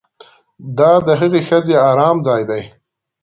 [0.77, 2.63] دا د هغې ښځې ارام ځای دی